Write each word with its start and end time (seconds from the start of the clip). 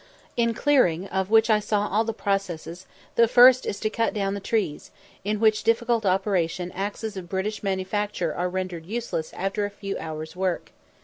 In 0.35 0.55
clearing, 0.55 1.05
of 1.09 1.29
which 1.29 1.47
I 1.51 1.59
saw 1.59 1.87
all 1.87 2.03
the 2.03 2.11
processes, 2.11 2.87
the 3.13 3.27
first 3.27 3.67
is 3.67 3.79
to 3.81 3.89
cut 3.91 4.15
down 4.15 4.33
the 4.33 4.39
trees, 4.39 4.89
in 5.23 5.39
which 5.39 5.63
difficult 5.63 6.07
operation 6.07 6.71
axes 6.71 7.15
of 7.15 7.29
British 7.29 7.61
manufacture 7.61 8.33
are 8.33 8.49
rendered 8.49 8.87
useless 8.87 9.31
after 9.33 9.63
a 9.63 9.69
few 9.69 9.95
hours' 9.99 10.35
work. 10.35 10.71